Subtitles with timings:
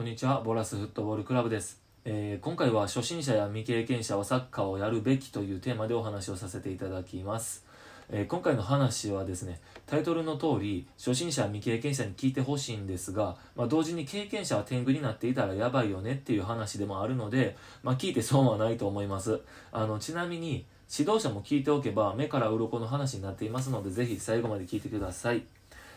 [0.00, 1.78] こんにちは、ボラスフットボールクラブです。
[2.06, 7.66] えー今回は初心者や未経験者はサッカーをやるべきというテーマでお話をさせていただきます。
[8.08, 19.42] えー今回の話はですね、タイトルの通り、初心者未経験者に聞いてほしいんですが、まあ、同時に経験者は天狗になっていたらやばいよねっていう話でもあるので、まあ、聞いて損はないと思います。
[19.70, 25.42] あの、ちなみに、指導者も聞いておけば目から鱗の話になっていますので、ぜひ最後まで聞いてください。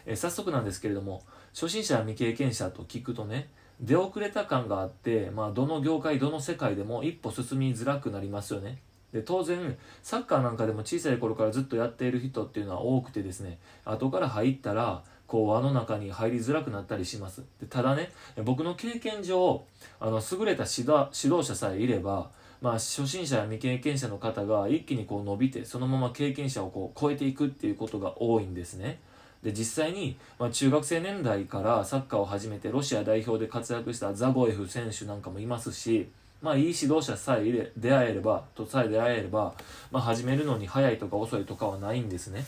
[0.05, 1.23] えー早速なんですけれども
[1.53, 3.47] 初心者や未経験者と聞くとね
[3.83, 8.79] 出遅れた感があって、まあ、どの業界どの世界でも一歩進みづらくなりますよね
[9.11, 18.11] で当然サッカーなんかでも小さい頃からずっとやっている人っていうのは多くてですね後から入ったらこう輪の中に入りづらくなったりしますでただね
[18.43, 19.63] 僕の経験上
[19.99, 22.31] あの優れた指導指導者さえいれば
[22.63, 28.99] まあ、初心者や未経験者の方が一気にこう伸びてそのまま経験者をこう超えていくっていうことが多いんですね。
[29.43, 36.07] で実際に、まあ、中学生年代からサッカーを始めてロシア代表で活躍したザボエフ選手なんかもいますし、
[36.41, 39.53] まあ、いい指導者さえれ出会えればとさえ出会えれば、
[39.91, 42.45] まあ、始めるのに早いとか遅いとかはないんですね。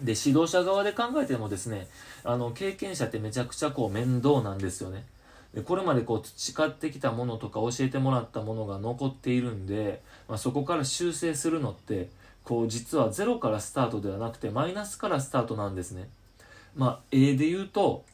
[0.00, 1.86] で指導者側で考えてもですね
[2.24, 5.04] あの経験者ってめちゃくちゃこう面倒なんですよね。
[5.52, 12.08] でこれまでこう培ってきたものとか教えてもらったものが残っているんで、まあ、そこから修正するのって
[12.44, 16.08] こう実はゼロからスタートではなくてマイナスからスタートなんですね。
[16.74, 18.04] まあ、絵で言うと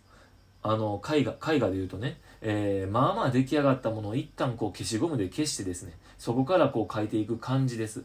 [0.63, 8.05] あの絵画絵画で言うとね、えーまあまあ出来上がったものを一旦こう消しゴムで消してですねそこからこう描いていく感じです。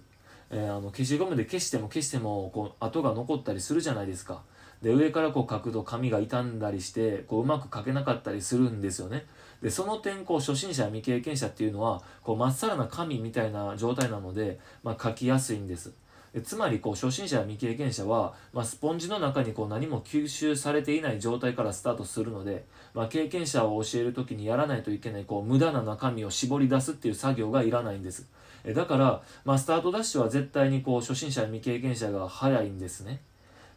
[0.51, 4.43] えーあの消しゴムで消しても消してもこう跡が残ったりするじゃないですか。
[4.81, 9.25] で上からこう描くと紙が傷んだりしてこううまく描けなかったりするんですよね。
[9.61, 15.91] でその点こう初心者未経験者っていうのはこうまっさらな紙みたいな状態なので、まあ、描きやすいんです。
[16.39, 28.27] つまりこう初心者や未経験者は、まあ、スポンジの中にこう何も吸収されていない状態からスタートするので、まあ、経験者を教える時にやらないといけないこう無駄な中身を絞り出すっていう作業がいらないんです。
[28.65, 33.19] だから、まあ、スタートダッシュは絶対にこう初心者や未経験者が早いんですね。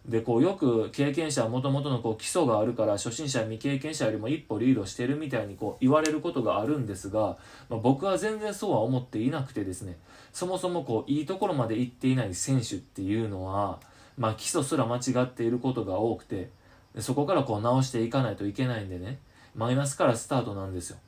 [0.06, 7.38] でこうよく経験者はもともとのこう基礎があるから初心者未経験者よりも一歩リードしてるみたいにこう言われることがあるんですが、
[7.70, 9.96] まあ、僕は全然そうは思っていなくてですね
[10.32, 13.80] そもそもこういいところまで行っていない選手っていうのは、
[14.18, 16.50] まあ、基礎すら間違っていることが多くて
[16.98, 19.18] そこからこう直していかないといけないんでね
[19.56, 20.98] マイナスからスタートなんですよ。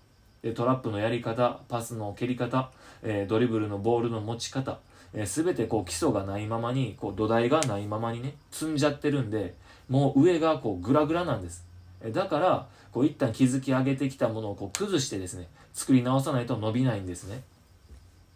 [0.42, 2.70] でトラップのやり方パスの蹴り方、
[3.02, 4.78] えードリブルのボールの持ち方
[5.14, 9.54] えー、全てこう基礎がないままにこう土台がないままにね積んじゃってるんで
[9.88, 11.64] もう上がこうグラグラなんです。
[12.02, 17.42] えだからこう一旦築き上げてきたものをこう崩してですね作り直さないと伸びないんですね。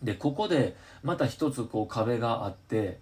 [0.03, 2.99] でここでまた一つこう壁があって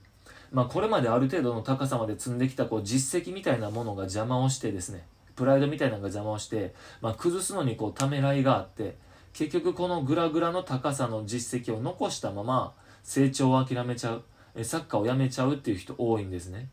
[0.53, 5.05] まあこれまである程度の高さまで積んできたこう実績みたいなものが邪魔をしてですね
[5.37, 8.97] プライドみたいなのが邪魔をして、まあ、崩すのにこうためらいがあって
[9.33, 12.73] 結局このグラグラの高さの実績を残したまま
[13.09, 14.23] 成長を諦めちゃう。
[14.55, 16.69] えサッカーをやめちゃうっていう人多いんですね。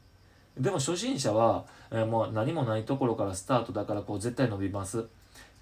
[0.57, 5.06] でも初心者は、えーもう何もないところからスタートだからこう絶対伸びます。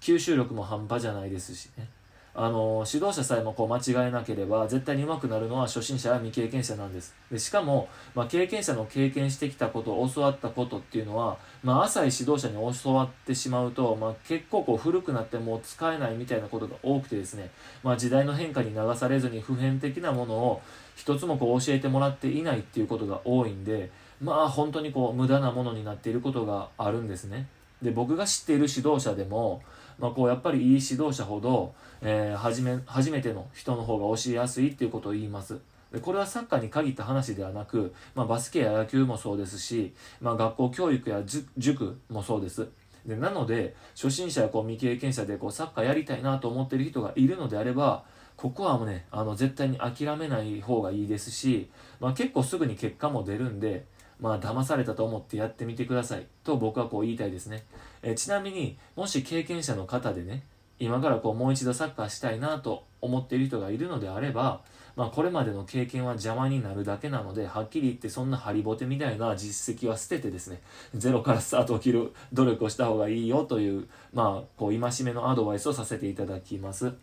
[0.00, 1.88] 吸収力も半端じゃないですしね。
[2.36, 7.14] あの指導者さえもこう間違えなければ絶対に上手くなるのは初心者や未経験者なんです。
[7.30, 17.50] でしかも、まあ、経験者の経験してきたこと教わったことっていうのは、まあ、浅い指導者に教わってしまうと、まあ、結構こう古くなってもう使えないみたいなことが多くてですね、
[17.84, 20.62] まあ、時代の変化に流されずに普遍的なものを
[20.96, 23.90] 一つもこう教えてもらっていないっていうことが多いんで
[24.20, 27.46] まあ本当にこう無駄なものになっていることがあるんですね。
[27.82, 29.62] で僕が知っている指導者でも、
[29.98, 35.58] まあ、こうやっぱりいい指導者ほど、えー初め初めての人の方が教えやすいっていうことを言います。
[35.92, 41.22] でこれはサッカーに限った話ではなく、まあ、バスケや野球もそうですし、まあ、学校教育や
[41.56, 42.66] 塾もそうです。
[43.06, 48.04] でなので初心者やこう未経験者でこうサッカーやりたいなと思ってる人がいるのであれば
[48.36, 51.68] ここはもうねあの絶対に諦めない方がいいですし、
[52.00, 53.84] まあ、結構すぐに結果も出るんで
[54.20, 57.64] まあ騙されたと思ってやってみてくださいと僕はこう言いたいですね、
[58.02, 60.42] えちなみにもし経験者の方でね
[60.78, 64.60] 今からこうもう一度サッカーしたいなと思っている人がいるのであれば、
[64.96, 70.60] まあ、これまでの経験は邪魔になるだけなのではっきり言ってそんなハリボテみたいな実績は捨ててですね
[70.94, 76.94] ゼロからスタートを切る努力をした方がいいよというまあこう戒めのアドバイスをさせていただきます。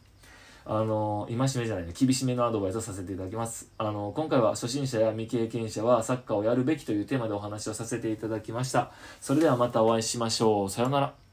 [0.65, 3.71] あの戒めじゃないね厳しめのアドバイスをさせていただきます。
[3.77, 8.91] あの今回は初心者や未経験者はサッカーをやるべきというテーマでお話をさせていただきました。
[9.19, 10.69] それではまたお会いしましょう。
[10.69, 11.30] さようなら。